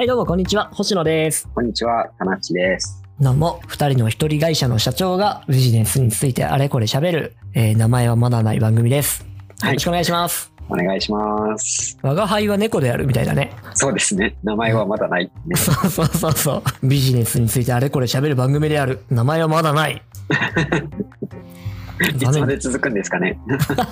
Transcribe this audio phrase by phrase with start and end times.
[0.00, 0.70] はい、どうも、こんにちは。
[0.72, 1.46] 星野です。
[1.54, 3.02] こんにちは、たなっちです。
[3.20, 9.26] どうも、二人の一人会社の社長がビジネスについてあれこれ喋る、えー名前はまだない番組です。
[9.60, 10.50] はいよろしくお願いします。
[10.70, 11.98] お願いします。
[12.00, 13.52] 我が輩は猫であるみたいだね。
[13.74, 14.38] そうですね。
[14.42, 15.56] 名前はまだない、ね。
[15.60, 16.86] そうそうそうそう。
[16.88, 19.00] ビジネスについてあれこれ喋る番組である。
[19.10, 20.02] 名前はまだない。
[22.08, 23.38] いつまで続くんですかね。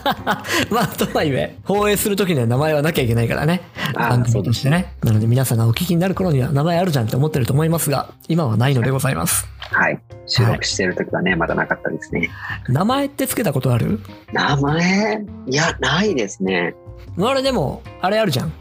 [0.70, 3.61] まあ、とはいえ、放映するときには名前はなきゃいけないからね。
[3.94, 4.94] 番組としてね。
[5.04, 9.46] なので皆さんがお聞きになる頃には名前あるじゃんって思ってると思いますが、今はないのでございます。
[9.61, 9.99] はい。
[10.26, 12.30] 収録してる時はね、まだなかったですね。
[12.68, 14.00] 名前ってつけたことある？
[14.32, 15.25] 名前？
[15.46, 16.75] いや、ないですね。
[17.21, 18.52] あれでも、あれあるじゃん。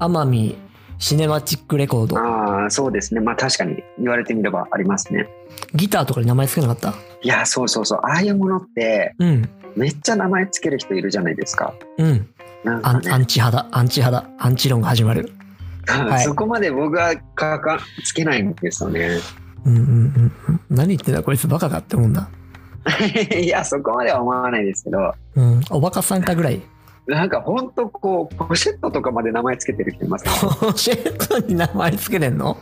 [0.00, 0.58] 奄美
[0.98, 2.18] シネマチックレコード。
[2.18, 3.20] ああ、そうですね。
[3.20, 5.28] まあ確かに言われてみればありますね。
[5.74, 6.94] ギターとかに名前つけなかった？
[7.22, 8.00] いや、そうそうそう。
[8.02, 9.48] ああいうものって、うん。
[9.76, 11.74] めっちゃ名前つける人いるじゃないですか。
[11.98, 12.28] うん。
[12.64, 13.68] んかね、ンチ派だ。
[13.70, 14.30] アンチ派だ。
[14.38, 15.32] アンチ論が始まる。
[15.86, 19.18] はいそこまで僕はかかつけないんですよね。
[19.64, 20.60] うんうんうんうん。
[20.70, 22.28] 何言ってんだこいつバカかって思うんだ。
[23.36, 25.60] いや、そこまでは思わないですけど、うん。
[25.70, 26.60] おバカさんかぐらい。
[27.06, 30.30] なんかほんとこう、ポシェットとかまで名前つけてる人いますね。
[30.60, 32.56] ポシェットに名前つけてんの？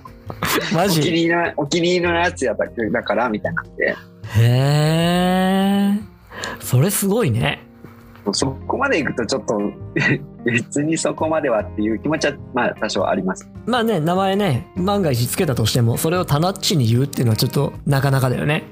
[0.72, 3.97] マお気にジお気に入りのやつやっただから、みたいになって。
[4.36, 5.98] へえ。
[6.61, 7.67] それすごいね。
[8.33, 9.59] そこまで行くとちょっと、
[10.45, 13.51] 別にそこまではっていう気持ちは、まあ多少あります。
[13.67, 18.64] まあね、名前ね、万が一つけたとしても、それをタナッチに言うっていうのはちょっとなかなかだよね。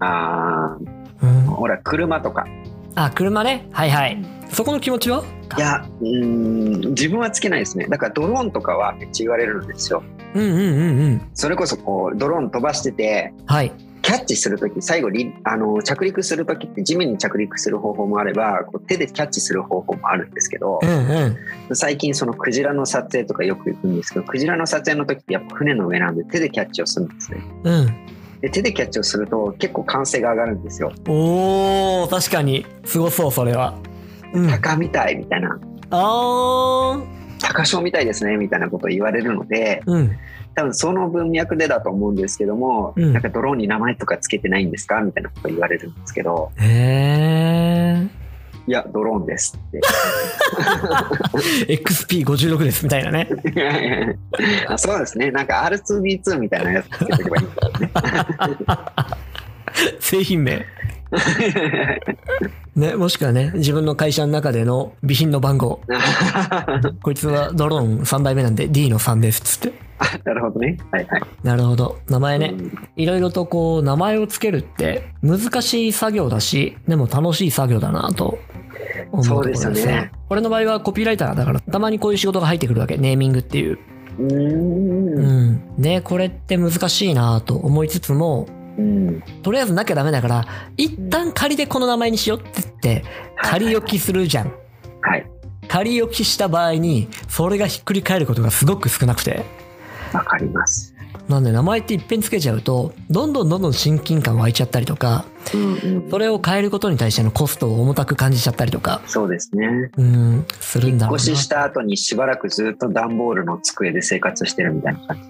[0.00, 0.76] あ
[1.22, 1.50] うんあ、。
[1.50, 2.46] ほら、車とか。
[2.94, 3.68] あ、車ね？
[3.72, 4.24] はいはい。
[4.50, 5.22] そこの気持ちは？
[5.58, 7.86] いや、うーん、自分はつけないですね。
[7.88, 10.02] だからドローンとかはめっちゃ言われるんですよ。
[10.34, 11.22] うんうんうんうん。
[11.34, 13.72] それこそこう、ドローン飛ばしてて、はい。
[14.04, 20.90] キャッチするとき、最後りあの、着陸するときって地面に着陸する方法もあれば、こう手でキャッチする方法もあるんですけどう、ん
[21.70, 21.76] うん。
[21.76, 27.38] 最近そのクジラの撮影とかよく行くんですけど、クジラの撮影の時ってやっぱ船の上なんで手でキャッチをするんですね。
[27.64, 27.86] うん。
[28.42, 30.92] で手でキャッチをすると結構歓声が上がるんですよ。
[31.08, 32.66] おー、確かに。
[32.84, 33.74] すごそう、それは。
[34.34, 34.48] うん。
[34.48, 37.06] あ鷹みたいみたいな、ー。
[37.40, 40.16] 鷹賞みたいですねみたいなことを言われるので、うん。
[40.54, 48.08] 多分その文脈でだと思うんですけども、うんなんかドローンに名前とかつけてないんですかみたいなことを言われるんですけど、へ
[48.66, 49.80] いや、ドローンですって。
[51.66, 51.82] ー。
[51.82, 53.28] XP56 です、みたいなね。
[54.68, 55.30] あ そうですね。
[55.30, 57.90] なんか R2B2 みたいなやつつけとけばいいんだよね。
[60.00, 60.64] 製品名。
[62.74, 65.80] ね、もしくはね、自分の会社の中での備品の番号。
[67.02, 69.83] こいつはドローン3代目なんで D の3です、つって。
[70.24, 70.76] なるほどね。
[70.90, 71.22] はいはい。
[71.42, 71.98] なるほど。
[72.08, 72.62] 名前ねう。
[72.62, 78.38] んいろいろとこう、名前をつけるって難しい作業だし、でも楽しい作業だなと
[79.12, 80.12] 思うところですそうですよねね。
[80.30, 82.96] 俺の場合はコピーライターだから、たまにこういう仕事が入ってくるわけ。
[82.96, 83.78] ネーミングっていう。
[84.18, 84.34] うー。
[84.34, 85.62] うんん。
[85.78, 89.22] ね、これって難しいなと思いつつも、うん。
[89.42, 93.04] とりあえずなきゃダメだから、一旦仮でこの名前にしようって言って、
[93.36, 94.52] 仮置きするじゃん。
[95.00, 95.26] はい。
[95.68, 99.44] 仮置きした場合に、それがひっくり返ることがすごく少なくて。
[100.14, 100.94] わかります。
[101.28, 106.10] なんで名前っていっぺんつけちゃうと、どんどんどんどん親近感湧いちゃったりとか、うんうん。
[106.10, 109.90] それを変えることに対してのコストを重たく感じちゃったりとか、そうですね。
[109.96, 111.22] うん、するんだろうな。
[111.22, 115.28] 越しした後にしばらくずっと段ボールの机で生活してるみたいな感じ。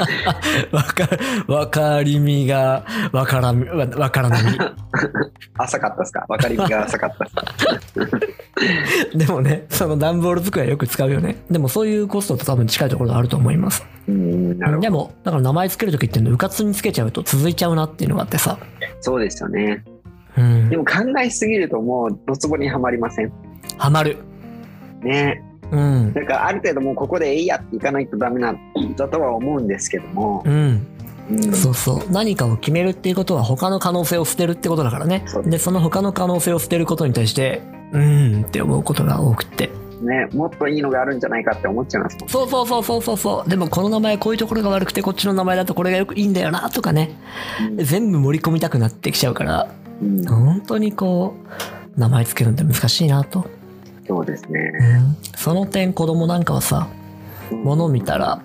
[0.00, 0.04] う
[0.74, 1.08] んわか、
[1.52, 4.36] わかりみが、わからみ、わわからな
[5.58, 6.24] 浅かったですか？
[6.28, 7.30] わかりみが浅かったで
[9.10, 9.16] す。
[9.16, 11.36] でもね、その段ボール机はよく使うよね。
[11.50, 13.84] でもそういうコストと多分近いところがあると思います。
[14.08, 14.58] うん。
[14.80, 18.58] でも、だから名前つけるときっていうのうかつにつけちゃうと続いちゃうなっていうのがあってさ。
[19.00, 19.84] そうですよね。
[20.38, 20.76] うんで。
[20.76, 23.32] も考えすぎるともうドツボにはまりません。
[23.78, 24.16] ハマる。
[25.02, 25.42] ね。
[25.70, 26.12] うん。
[26.12, 28.58] だからある程度もうここでえいやっていかないとダメなん
[28.96, 30.42] だとは思うんですけども。
[30.44, 30.86] うん。
[31.30, 32.12] うんそうそう。
[32.12, 35.24] 何かを決めるっていうことは他の可能性を捨てるってことだからね。
[35.44, 39.70] で、その他の可能性を捨てることに対して、うーんって思うことが多くって。
[40.02, 42.28] ね、もっといいのがあるんじゃないかって思っちゃいますもん。
[42.28, 43.50] そうそうそうそうそうそう。
[43.50, 47.16] でもこの名前こういうところが悪くてこっちの名前だとこれがよくいいんだよなとかね。
[47.76, 49.68] 全部盛り込みたくなってきちゃうから、
[50.00, 51.34] うん本当にこ
[51.96, 53.46] う、名前つけるのって難しいなと。
[54.06, 54.72] そうですね。
[54.80, 56.88] うんその点子供なんかはさ、
[57.50, 58.42] 物見たら、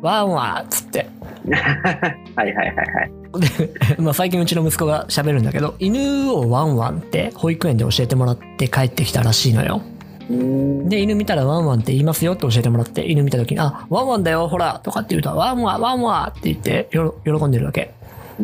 [0.00, 1.08] ワンワーっつって。
[2.34, 3.12] はいはいはいはい。
[3.40, 9.82] で、まあ最近うちの息子が喋るんだけど、犬をワンワンって保育園で教えてもらって帰ってきたらしいのよ。
[10.30, 16.88] うんで、犬見たらワンワンって言いますよって教えてもらって、犬見た時に、あ、ワンワンだよ、ほら、とかって言うと、ワンワン、ワンワンって言って
[17.24, 17.92] 喜んでるわけ。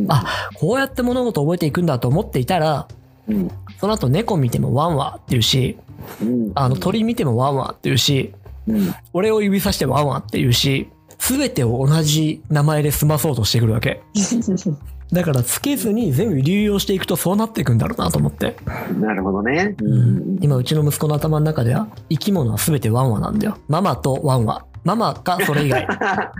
[0.08, 0.24] あ、
[0.54, 2.86] こうやって物事を覚えていくんだと思っていたら、
[3.30, 3.50] うん
[3.80, 5.78] その後猫見てもワンワンって言うし、
[6.20, 8.34] うんあの鳥見てもワンワンって言うし、
[8.68, 14.02] うん俺を指さしてワンワンって言うし、すべてを同じ名前で済まそうとしてくるわけ。
[15.12, 18.56] だからつけずに全部流用していくとそうなっていくんだろうなと思って。
[19.00, 19.74] なるほどね。
[19.82, 23.58] うん、今うちの息子の頭の中では生き物は全てワンワなんだよ。
[23.68, 24.64] ママとワンワ。
[24.84, 25.86] ママかそれ以外。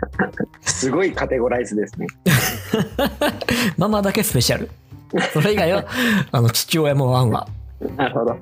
[0.62, 2.06] すごいカテゴライズですね。
[3.76, 4.70] ママだけスペシャル。
[5.32, 5.84] それ以外は
[6.32, 7.46] あの父親もワンワ。
[7.96, 8.36] なるほど。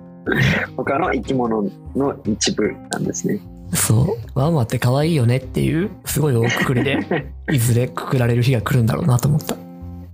[0.76, 1.64] 他の生き物
[1.96, 3.40] の一部なんですね。
[3.72, 4.38] そう。
[4.38, 6.98] ワンワって可愛いよねっていうすごい大くくりで
[7.52, 9.56] いずれくくられる日が来るんだろうなと思った。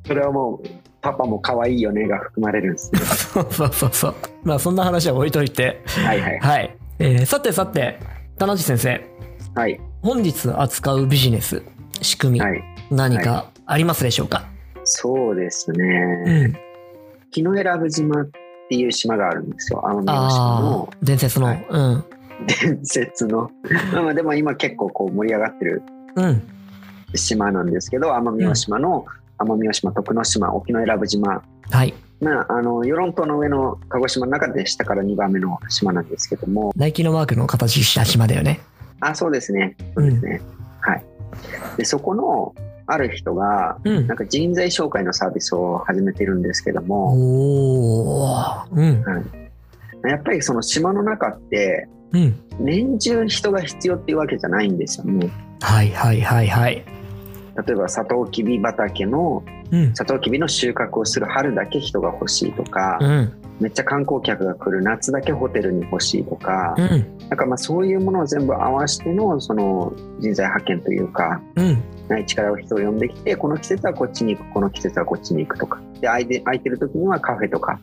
[0.07, 0.69] それはもう、
[1.01, 3.01] パパも可愛いよねが含まれるんですね。
[3.01, 4.15] そうそうそうそう。
[4.43, 5.83] まあそんな話は置いといて。
[5.87, 6.39] はいはい。
[6.39, 6.77] はい。
[6.99, 7.99] えーさてさて、
[8.39, 9.01] 田中先生。
[9.55, 9.81] はい。
[10.03, 11.63] 本日扱うビジネス、
[12.03, 12.63] 仕組み、はい。
[12.91, 14.45] 何かありますでしょうか、
[14.85, 16.47] そうですうね。
[16.49, 16.57] ん。
[17.31, 18.29] 木の選ぶ島っ
[18.69, 19.83] ていう島があるんですよ。
[19.85, 22.05] 奄美大島あのあ、伝説の、はいうん。
[22.47, 23.51] 伝説の。
[23.93, 25.83] まあまあでも今結構こう盛り上がってる
[26.17, 26.43] うん。
[27.15, 29.05] 島なんですけど、奄美大島の、
[29.39, 31.43] 奄美大島、徳之島、沖永良部島。
[31.71, 31.95] はい。
[32.21, 38.61] まあ、あの、与論島の上の鹿児島の中で下から2番目の島なんですけども、ナイキのマークの形した島だよね。
[39.01, 39.77] あ、そうですね。
[39.97, 40.41] そうですね。
[40.81, 41.05] はい。
[41.77, 42.55] で、そこの、
[42.87, 48.67] ある人が、うんなんか人材紹介のサービスを始めてるんですけども。
[48.73, 49.05] うん。
[50.05, 52.41] やっぱりその島の中って、うん。
[52.61, 55.31] 年中人が必要っていうわけじゃないんですよね。
[55.61, 56.85] はいはいはいはい。
[57.67, 59.95] 例えば、サトウキビ畑の、うん。
[59.95, 63.33] サトウキビの収穫をする春だけ人が欲しいとか、うん。
[63.61, 67.19] めっちゃ観光客が来る夏だけホテルに欲しいとか、うん。
[67.29, 71.83] なんかまあそういうものを全部合わせてのその人材派遣というか、うん。
[72.09, 77.81] 内地から人を呼んできて、この季節はこっちに行く、この季節はこっちに行くとか、で空いて空いてる時にはカフェとか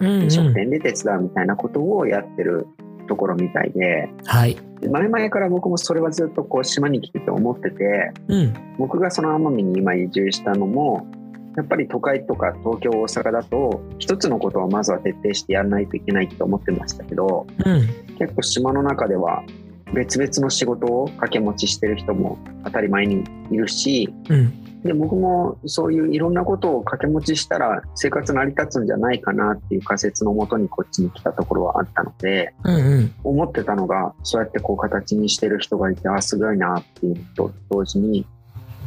[0.00, 2.66] 飲食店で手伝うみたいなことをやってる
[3.08, 4.56] ところみたいで、はい。
[4.90, 8.54] 前々から僕もそれはずっとこう島に来てて思ってて、うん。
[8.78, 11.06] 僕がその奄美に今移住したのも、
[11.56, 18.16] やっぱり都会とか東京、大阪だと、一つのことをまずは徹底してやらないといけないと思ってましたけど、うん。
[18.18, 19.42] 結構島の中では
[19.92, 24.58] 別々の仕事を掛け持ちしてる人も当たり前にいるし、うん。
[24.82, 32.74] で僕もそういういろんなことを掛け持ちしたら生活成り立つんじゃないかなっていう仮説のもとにこっちに来たところはあったのでうん。
[32.74, 33.14] うん。
[33.22, 38.26] 思ってたのがそうやってこう形にしてる人がいてあすごいなっていうのと同時に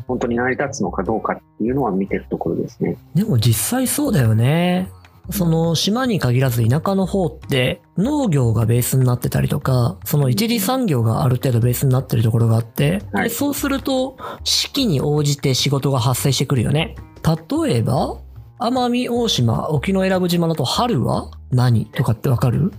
[0.07, 2.97] 本当に成り立つのかどうかっていうのは見てるところですね。
[3.15, 4.89] でも実際そうだよね。
[5.31, 16.95] その島に限らず田舎の方って農業がベースになってたりとか、その一次産業がある程度ベースになってるところがあって、はいでそうすると四季に応じて仕事が発生してくるよね。
[17.23, 18.17] 例えば、
[18.59, 22.71] 奄美大島、沖永良部島だと春は何とかってわかる？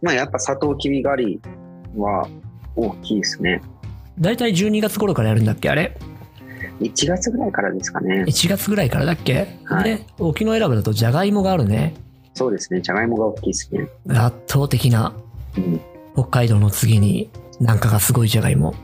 [0.00, 1.40] まあやっぱサトウキビ狩り
[1.96, 2.28] は
[2.76, 3.60] 大きいですね。
[4.20, 5.98] だいたい12月頃からやるんだっけあれ？
[6.80, 8.24] 1月ぐらいからですかね。
[8.26, 11.94] 1月ぐらいからだっけ、はいで、沖永良部だとジャガイモがあるね。
[12.34, 12.80] そうですね。
[12.80, 13.88] じゃがいもが大きいですね。
[14.08, 15.12] 圧倒的な
[15.56, 15.80] うん
[16.14, 17.30] 北海道の次に
[17.60, 18.74] なんかがすごいじゃがいも。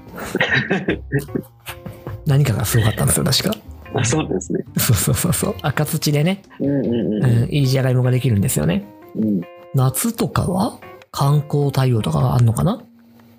[2.27, 3.57] 何かがすごかったんですよ、確か。
[3.95, 4.65] あそうですね。
[4.77, 5.55] そうそうそうそう。
[5.63, 7.49] 赤土でね、うんうんうんうん。
[7.51, 8.85] いいじゃがいもができるんですよね。
[9.17, 9.43] うん、
[9.75, 10.79] 夏とかは？
[11.13, 12.83] 観光対応とかがあるのかな？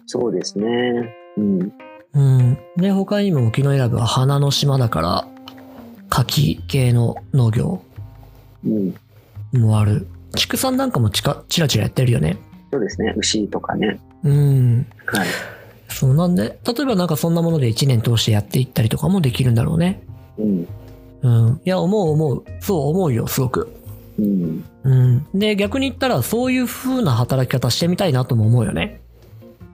[0.06, 0.65] そうですね。
[1.38, 1.74] うん。
[2.15, 2.57] うん。
[2.77, 5.27] で、他にも沖永良部は花の島だから、
[6.10, 7.81] 柿系の農業
[8.65, 8.95] うん。
[9.53, 10.07] もある。
[10.36, 12.38] 畜産なんかもちかチラチラやってるよね。
[12.72, 13.13] そうですね。
[13.17, 14.00] 牛とかね。
[14.24, 14.86] うん。
[15.05, 15.27] はい。
[15.89, 20.01] そうなんで、例えばなんかそんなもので1年通してやっていったりとかもできるんだろうね。
[20.38, 20.67] うん。
[21.22, 21.62] うん。
[21.63, 22.43] いや、思う思う。
[22.60, 23.72] そう思うよ、すごく。
[24.19, 24.63] うん。
[24.84, 25.25] うん。
[25.34, 29.01] で、逆に言ったら、そういう風な働き方してみたいなとも思うよね。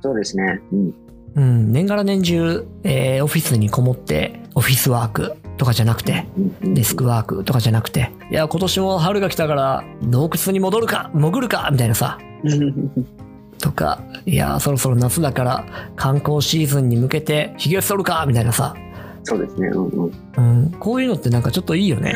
[0.01, 0.61] そうですね。
[0.71, 0.93] うん。
[1.35, 1.71] うん。
[1.71, 6.25] 年がら年中、えーオフィスにこもって、オフィスワークとかじゃなくて、
[6.61, 12.17] うんデスクワークとかじゃなくて、いや、今年も春が来たから、洞窟に戻るか、潜るか、みたいなさ。
[13.59, 18.75] とか、いや、そろそろ夏だから、観光シーズンに向けて、髭を剃るか、みたいなさ。
[19.23, 19.67] そうですね。
[19.67, 20.11] うんうん。
[20.37, 20.71] うん。
[20.79, 22.15] こういうのってなんかちょっといいよね。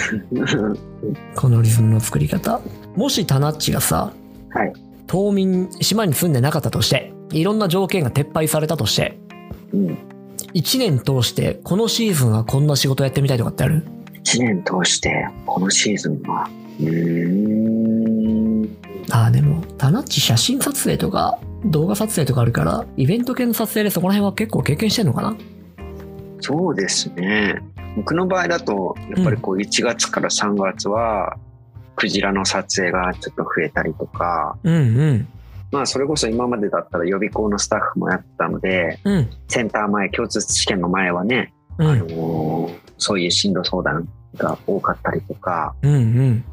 [1.35, 2.61] このリズムの作り方。
[2.95, 4.11] もしタナッチがさ、
[4.49, 4.73] はい。
[5.07, 9.19] 島民、島に住んでなかったとして、いろんな条件が撤廃されたとして、
[9.73, 9.97] うん。
[10.53, 13.85] 1年通してこのシーズンはこんな仕事やってみたいとかってある
[14.23, 16.49] ？1年通して、このシーズンは、
[16.79, 18.77] うーん。
[19.11, 25.35] ああ、でも、タナッチ写真撮影とか動画撮影とかあるから、イベント系の撮影でそこら辺は結構経験してんのかな？
[26.39, 27.61] そうですね。
[27.97, 31.35] 僕の場合だと、やっぱりこう1月から3月は、
[31.97, 34.79] クジラの撮影がちょっと増えたりとか、うんう
[35.13, 35.27] ん。
[35.75, 39.29] まあそれこそ今までだったら予備校のスタッフもやってたので、うん。
[39.49, 41.87] センター前、共通試験の前はね、うん。
[41.87, 46.45] あのーそういう進路相談が多かったりとか、うんうん。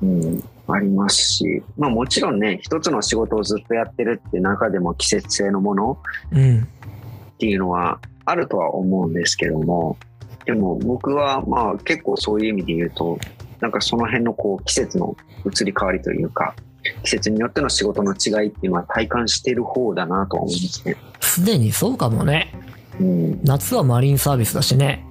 [0.00, 5.98] うん、ありますし、まあもちろんね、一つの仕事をずっとやってるって中でも季節性のもの
[6.30, 6.60] うん。
[6.60, 9.96] っていうのはあるとは思うんですけども、
[10.44, 13.18] でも僕はまあ結構そういう意味で言うと、
[13.58, 16.54] なんかその辺のこう季節の移り変わりというか、
[17.02, 20.96] 季節によっての仕事の違いっていうのは体感している方だなとは思いますね。
[21.20, 22.52] すでにそうかもね。
[23.00, 25.04] うん、夏はマリンサービスだしね。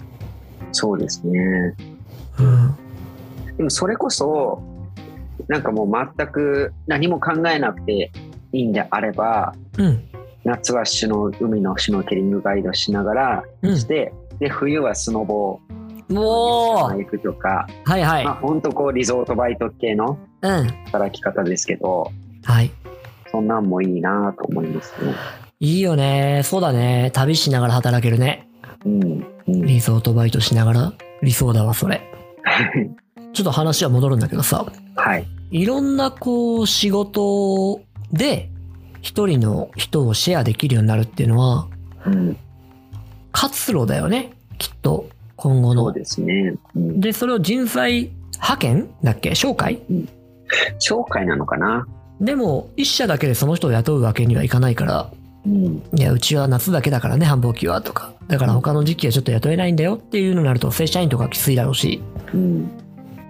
[0.72, 1.76] そうですね。
[2.40, 2.78] うん。
[3.58, 4.62] でもそれこそ、
[5.48, 8.12] なんかもう全く何も考えなくて
[8.52, 10.04] いいんであれば、うん。
[10.44, 15.60] 夏はシュノ海のシュノーケリングガイドしながらうんして、で冬はスノボ
[16.10, 18.36] もう行くとか、はいはいまあ。
[18.36, 20.68] 本当こうリゾートバイト系のうん。
[20.86, 22.12] 働き方ですけど、
[22.44, 22.72] はい。
[23.32, 25.14] そんなんもいいなと思いますね。
[25.60, 26.42] いいよね。
[26.44, 27.12] そうだね。
[27.14, 28.48] 旅しながら働けるね。
[28.86, 29.26] うん。
[29.48, 30.94] うん、リゾートバイトしながら。
[31.22, 32.02] 理想だわ、それ。
[33.34, 34.66] ちょっと話は戻るんだけどさ。
[34.96, 35.26] はい。
[35.52, 38.50] いろんなこう仕事で
[39.02, 41.68] 一人の人をシェアできるようになるっていうのは
[42.06, 42.38] うん、
[43.32, 44.32] 活路だよね。
[44.58, 45.84] きっと今後の。
[45.86, 46.56] そうですね。
[46.76, 48.90] うん、で、それを人材派遣？
[49.04, 49.32] だっけ？
[49.32, 49.82] 紹介？
[50.80, 51.88] 紹介なのかな。
[52.20, 55.12] でも一社だけでその人を雇うわけにはいかないから、
[55.46, 55.84] うん。
[55.96, 58.14] いや、うちは夏だけだからね、繁忙期はとか。
[58.28, 62.02] だから他の時期はちょっと雇えないんだよっていうのになると正社員とかきついだろうし、
[62.34, 62.70] うん。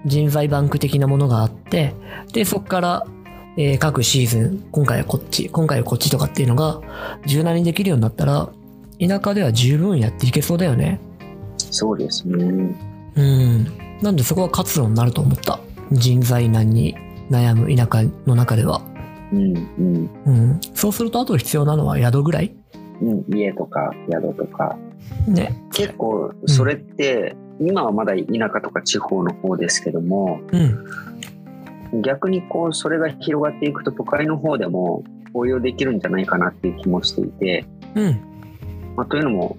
[0.05, 1.93] 人材バンク的なものがあって、
[2.33, 3.05] で、そこから、
[3.57, 6.79] えー各シーズン、今回はこっち、今回はこっちとかっていうのが
[7.25, 8.49] 柔軟にできるようになったら、
[8.99, 10.99] 田舎では十分やっていけそうだよね。
[11.57, 12.75] そうですね。
[13.15, 13.67] うん。
[14.01, 15.59] なんでそこは活路になると思った？
[15.91, 16.95] 人材難に
[17.29, 18.81] 悩む田舎の中では。
[19.31, 19.57] うん。
[19.57, 20.09] うん。
[20.25, 20.59] うん。
[20.73, 22.55] そうするとあと必要なのは宿ぐらい？
[23.01, 24.77] うん、家とか宿とか
[25.27, 25.61] ね。
[25.71, 32.01] 結構それって、今はまだ田舎とか地方の方ですけどもうん。
[32.01, 35.03] 逆にこうそれが広がっていくと都会の方でも
[35.33, 37.65] 応用できるんじゃないかなっていう気もしていて、
[37.95, 38.19] うん。
[38.95, 39.57] まあ、というのも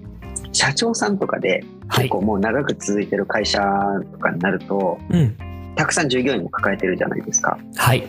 [0.51, 2.03] 社長さんとかではい。
[2.03, 3.59] 結構もう長く続いてる会社
[4.11, 5.35] とかになると、うん。
[5.79, 7.57] たくさん従業員も抱えてるじゃないですか。
[7.77, 8.03] はい。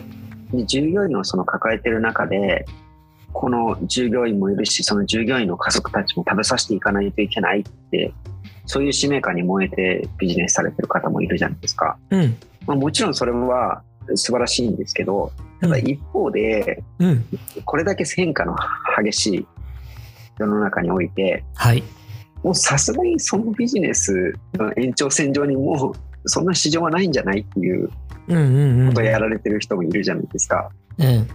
[0.51, 2.65] で従業員のその抱えてる中で
[3.31, 8.13] この従業員もいるしその従業員の家族たちも食べさせていかないといけないって
[8.65, 11.97] そういう使命感に燃えてビジネスされてる方もいるじゃないですか。
[12.09, 12.35] うん。
[12.67, 13.83] まあ、もちろんそれは
[14.15, 17.25] 素晴らしいんですけどただ一方でうん。
[17.63, 18.53] これだけ変化の
[19.01, 19.47] 激しい
[20.37, 21.81] 世の中においてはい。
[22.43, 27.89] もうさすがにそのビジネスの延長線上にもうそんな市場はないんじゃないっていう。
[28.27, 30.69] ことをやられてる人もいるじゃないですか。
[30.97, 31.27] うん。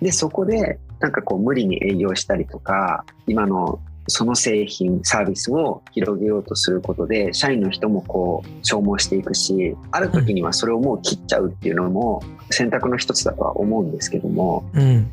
[0.00, 12.20] でそこでなんかこう無理に営業したりとか今のその製品サービスを広げようとすることで社員の人もこう消耗していくしある時にはそれをもう切っちゃうっていうのも
[12.50, 15.10] 選択の一つだとは思うんですけどもうん。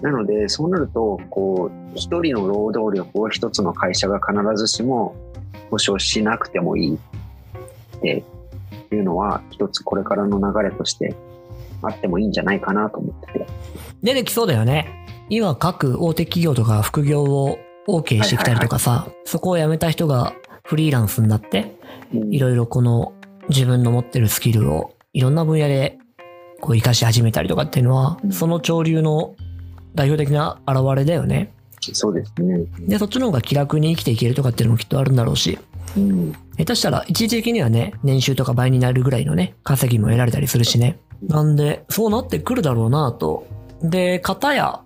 [0.00, 5.14] なのでそうなるとこう一人の労働力を一つの会社が必ずしも
[5.70, 8.24] 保証しなくてもいいって
[8.96, 11.14] いうのは一つこれからの流れとして
[11.82, 13.46] あってもいいんじゃないかなと思ってて。
[14.02, 15.06] 出てきそうだよね。
[15.28, 21.76] 今各大手企業とか副業を OK してきたりとかさ、そこを辞めた人がフリーランスになって、
[22.12, 23.12] いろいろこの
[23.48, 25.98] 自分の持ってるスキルをいろんな分野で
[26.60, 29.34] こう活かし始めたりとかっていうのは、うんその潮流の
[29.94, 31.52] 代表的な現れだよね。
[31.80, 32.64] そうですね。
[32.80, 35.58] で、そっちの方が気楽に生きていけるとかっていうのもきっとあるんだろうし、
[35.96, 36.32] うん。
[36.56, 40.98] 下手したら一時的にはね、年収とか倍になるぐらいのね、稼ぎも得られたりするしね。
[41.22, 43.46] なんで、そうなってくるだろうなと。
[43.82, 44.80] で、方や、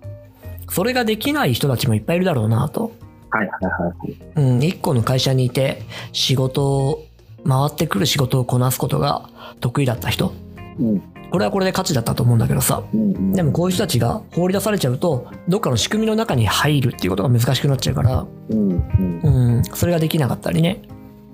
[0.69, 2.91] それができない人たちもいっぱいいるだろうなと。
[3.29, 4.53] はいはいはいはい。
[4.55, 5.81] うん、一個の会社にいて、
[6.11, 7.05] 仕事を、
[7.47, 10.33] 回ってくる仕事をこなすことが得意だった人。
[10.79, 11.03] うん。
[11.29, 12.83] これはこれで価値だったと思うんだけどさ。
[12.93, 13.33] うん。
[13.33, 18.71] でもこういう人たちが放り出されちゃうと、どっかの仕組みの中に入るっていうことが難しくなっちゃうから、うん。
[18.71, 19.55] うん。
[19.57, 20.81] うん、それができなかったりね。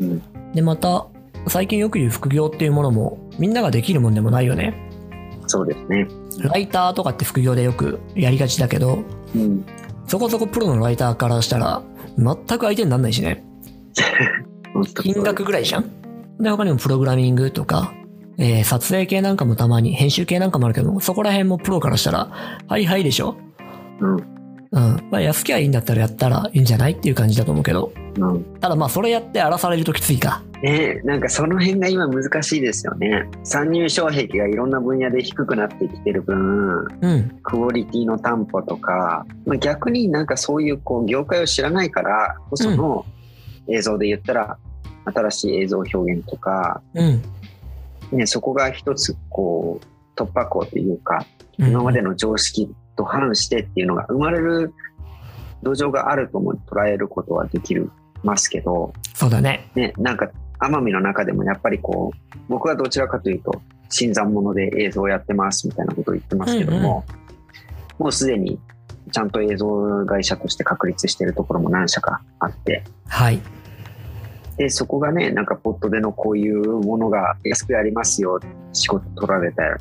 [0.01, 0.22] うん。
[0.53, 1.08] で、また、
[1.48, 4.74] 最近よく言う副業っていうものも、みんなができるもんでもないよね。
[5.48, 6.08] そうですね。
[6.39, 9.00] ライターとかって副業でよくやりがちだけど、
[9.36, 9.65] うん。
[10.08, 11.81] そこそこプロのライターからしたら、
[12.17, 13.43] 全く相手にならないしね。
[15.01, 15.86] 金額ぐらいじゃん？
[16.39, 17.93] で、他にもプログラミングとか、
[18.38, 22.29] えー撮影系なんかもたまに、編集系なんかもあるけど、そこら辺もプロからしたら、
[22.67, 23.36] はいはいでしょ？
[24.00, 24.31] うん。
[24.72, 25.08] うん。
[25.10, 27.92] まあ安きゃいいんだったらやったらいいんじゃないっていう感じだと思うけど。
[28.18, 28.44] うん。
[28.60, 30.44] ただまあそれやって荒らされるときついか。
[30.62, 33.28] ねなんかその辺が今難しいですよね。
[33.44, 37.40] 参入障壁がいろんな分野で低くなってきてる分、うん。
[37.44, 43.06] クオリティの担保とか、まあ、逆になんかそういうこう業界を知らないからこその
[43.68, 44.58] 映像で言ったら、
[45.06, 47.22] 新しい映像表現とか、うん。
[48.12, 54.74] ね、そこが一つこう突破口というか、うん今までの常識と反してっていうのが生まれる
[55.63, 57.91] 土壌があるとも捉えることはできる
[58.24, 59.72] ますけど、そうだね。
[59.74, 60.29] ね、なんか
[60.60, 67.03] 奄美の中でもやっぱりこう僕はどちらかというと新参者で映像をやってますみたいなことを言ってますけども、
[67.98, 68.60] もうすでに
[69.12, 73.41] ちゃんと映像会社として確立しているところも何社かあってはい。
[74.58, 78.39] でそこがねなんかポットでのこういうものが安くやりますよ
[78.74, 79.77] 仕事取られたら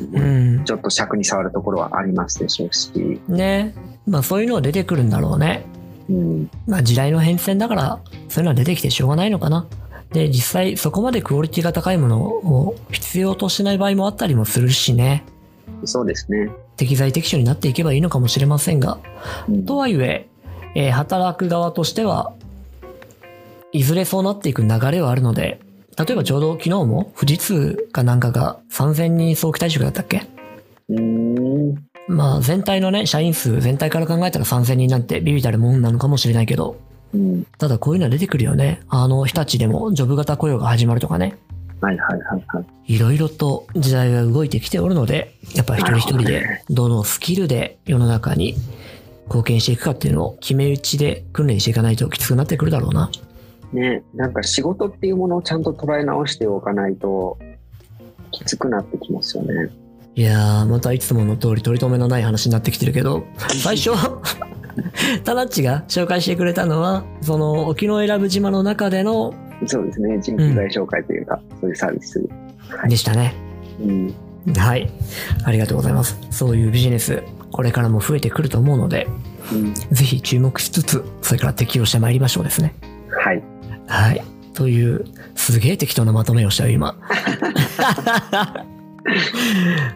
[0.00, 0.64] うん。
[0.64, 3.74] ちょっと尺に触るところはありますでしょうし、ね。
[4.06, 5.64] まあそういうのは出てくるんだろうね。
[6.08, 9.66] うん、まあ時代の変遷だから、そういうのは出てきてしょうがないのかな。
[10.12, 15.24] で、実際そこまでクオリティが高いものを必要としない場合もあったりもするしね。
[15.84, 16.50] そうですね。
[16.76, 18.98] 適材適所になっていけばいいのかもしれませんが。
[19.48, 20.28] うんとはいえ、
[20.74, 22.32] えー働く側としては、
[23.72, 25.60] いずれそうなっていく流れはあるので、
[25.98, 30.26] 例えばちょうど昨日も富士通かなんかが3000人早期退職だったっけ？
[32.08, 36.76] まあ全体のね、社員数全体から考えたら3000人なんてビビたるもんなのかもしれないけど、
[37.12, 38.80] うんただこういうのは出てくるよね。
[38.88, 41.36] あの、日立でもジョブ型雇用が始まるとかね。
[41.80, 42.94] はいはいはいはい。
[42.94, 48.54] いろいろと時代が動いてきておるので、やっぱり一人一人でどのスキルで世の中に
[49.26, 53.10] 貢献していくかっていうのを決め打ちで訓練していかないときつくなってくるだろうな。
[53.72, 57.38] ね、なんか仕事っていうものをちゃんと捉え直しておかないと
[58.30, 59.70] きつくなってきますよね。
[60.14, 63.24] いやー、またいつもの通り取り留めのない話になってきてるけど、
[63.62, 63.90] 最初、
[65.24, 69.34] タナッチが紹介してくれたのは、その沖永良部島の中での、
[69.66, 70.18] そうですね。
[70.20, 72.28] 人材紹介というか、そういうサービス。
[72.88, 73.34] でしたね。
[73.80, 74.14] うん。
[74.56, 74.90] はい。
[75.44, 76.18] ありがとうございます。
[76.30, 79.08] そういうビジネス、これからも増えてくると思うので、
[79.52, 82.74] うん、ぜひ注目しつつ、それから適用してまいりましょうですね。
[83.10, 83.42] はい。
[83.88, 84.22] はい。
[84.54, 86.96] という、すげえ適当なまとめをしたよ、今。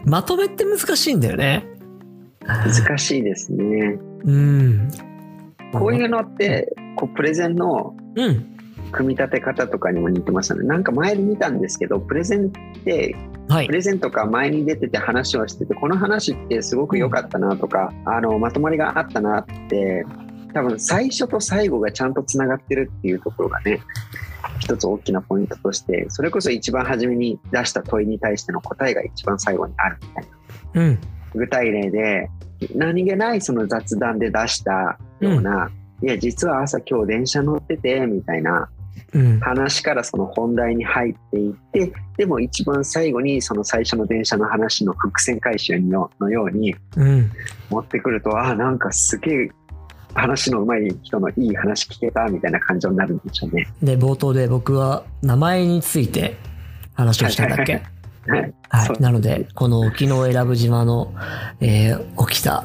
[0.05, 1.65] まとめって難しいんだよね。
[2.45, 3.97] 難しいですね。
[4.25, 4.89] うん。
[5.71, 8.45] こういうのって、こうプレゼンのうん。
[8.91, 10.63] 組み立て方とかにも似てましたね。
[10.65, 12.49] なんか前に見たんですけど、プレゼンっ
[12.83, 13.15] て、
[13.49, 13.73] はいプ。
[13.73, 20.05] レゼンとか前に出てて話をしてて、この話ってすごく良かったなとか、あの、まとまりがあったなって、
[20.53, 23.81] 多分最初と最後がちゃんとつながってるっていうところがね、
[24.59, 30.27] 一つ大きなポイントとして、それこそ一番初めに出した問いに対しての答えが一番最後にあるみたい
[30.73, 30.81] な。
[30.81, 30.99] うん。
[31.35, 32.29] 具体例で、
[32.75, 35.69] 何気ないその雑談で出したような、
[36.01, 38.69] いや、実は朝今日電車乗ってて、みたいな
[39.13, 39.39] うん。
[39.39, 47.31] 話からその本題に入っていって、でも一番最後にその最初の電車の話の伏線回収ののようにうん。
[47.69, 49.49] 持ってくると、ああ、なんかすげえ
[50.13, 53.67] 話の上手い人のいい話聞けたみたいな感情になるんでしょうね。
[53.81, 56.37] で、冒頭で僕は名前について
[56.93, 57.81] 話をしたんだっけ？
[58.27, 58.53] はい。
[58.69, 59.01] はい。
[59.01, 61.13] なので、この沖永良部島の、
[61.59, 62.63] えー起きた、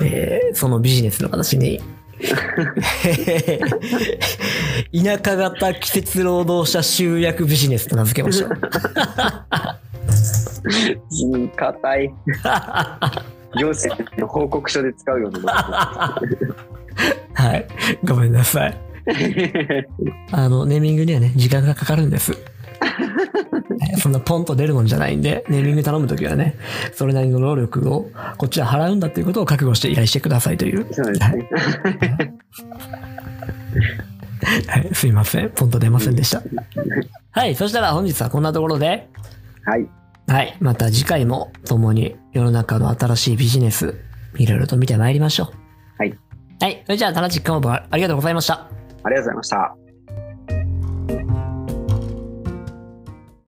[0.00, 1.80] えーそのビジネスの形に、
[4.94, 8.48] 田舎型季節労働者集約ビジネスと名付けました。
[11.32, 12.10] うん硬い。
[13.56, 15.48] 行政の報告書で使うようなも
[17.34, 17.66] はい。
[18.04, 18.76] ごめんなさい。
[20.32, 22.32] あの、ネーミングにはね、時間がかかるんです。
[23.50, 23.58] は
[23.96, 26.56] いそんなポンと出るもんじゃないんで、ネーミング頼むときはね、
[26.92, 30.86] それなりの労力をこっちは払うんだっていうことを覚悟して依頼してくださいという。
[30.86, 30.92] の。
[30.92, 31.48] そうですね。
[34.66, 35.50] はい、すいません。
[35.50, 36.42] ポンと出ませんでした。
[37.30, 39.08] はい、そしたら本日はこんなところで、
[39.64, 39.88] はい。
[40.26, 43.94] はい、また次回も共に世の中の新しいビジネス、
[44.36, 45.48] いろいろと見てまいりましょう。
[45.98, 46.18] はい。
[46.60, 48.54] はい、それじゃあ、タナチックカモブありがとうございました。
[49.02, 49.83] ありがとうございました。